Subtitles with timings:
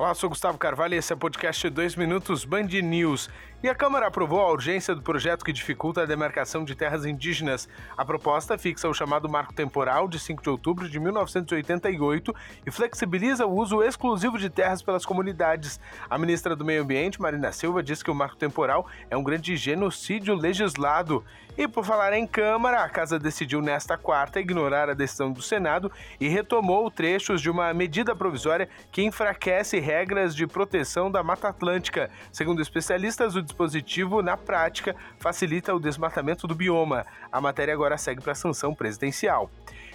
[0.00, 3.28] Olá, sou Gustavo Carvalho e esse é o podcast 2 Minutos Band News.
[3.62, 7.68] E a Câmara aprovou a urgência do projeto que dificulta a demarcação de terras indígenas.
[7.94, 13.44] A proposta fixa o chamado marco temporal de 5 de outubro de 1988 e flexibiliza
[13.44, 15.78] o uso exclusivo de terras pelas comunidades.
[16.08, 19.54] A ministra do Meio Ambiente, Marina Silva, disse que o marco temporal é um grande
[19.58, 21.22] genocídio legislado.
[21.58, 25.92] E por falar em Câmara, a Casa decidiu nesta quarta ignorar a decisão do Senado
[26.18, 32.10] e retomou trechos de uma medida provisória que enfraquece regras de proteção da Mata Atlântica.
[32.32, 37.04] Segundo especialistas, o dispositivo, na prática, facilita o desmatamento do bioma.
[37.30, 39.50] A matéria agora segue para a sanção presidencial.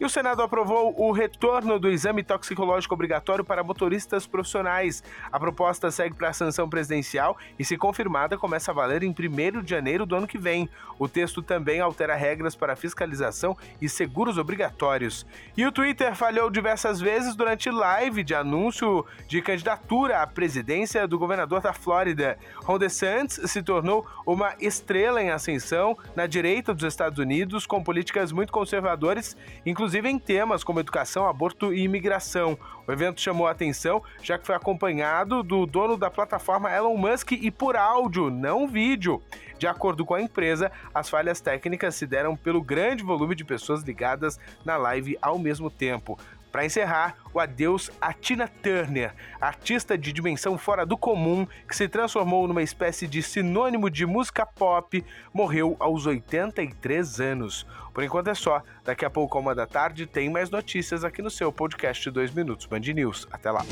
[0.00, 5.02] E o Senado aprovou o retorno do exame toxicológico obrigatório para motoristas profissionais.
[5.32, 9.60] A proposta segue para a sanção presidencial e, se confirmada, começa a valer em 1
[9.60, 10.70] de janeiro do ano que vem.
[11.00, 15.26] O texto também altera regras para fiscalização e seguros obrigatórios.
[15.56, 21.18] E o Twitter falhou diversas vezes durante live de anúncio de candidatura à presidência do
[21.18, 22.38] governador da Flórida.
[22.62, 28.30] Ron DeSantis se tornou uma estrela em ascensão na direita dos Estados Unidos, com políticas
[28.30, 32.58] muito conservadoras, inclusive inclusive em temas como educação, aborto e imigração.
[32.86, 37.32] O evento chamou a atenção, já que foi acompanhado do dono da plataforma Elon Musk
[37.32, 39.22] e por áudio, não vídeo.
[39.58, 43.82] De acordo com a empresa, as falhas técnicas se deram pelo grande volume de pessoas
[43.82, 46.18] ligadas na live ao mesmo tempo.
[46.50, 51.88] Para encerrar, o adeus a Tina Turner, artista de dimensão fora do comum que se
[51.88, 57.66] transformou numa espécie de sinônimo de música pop, morreu aos 83 anos.
[57.92, 58.62] Por enquanto é só.
[58.84, 62.66] Daqui a pouco, uma da tarde, tem mais notícias aqui no seu podcast 2 Minutos
[62.66, 63.28] Band News.
[63.30, 63.64] Até lá.